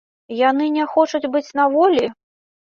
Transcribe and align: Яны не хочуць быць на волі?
Яны 0.37 0.65
не 0.77 0.85
хочуць 0.93 1.31
быць 1.35 1.55
на 1.61 1.67
волі? 1.77 2.09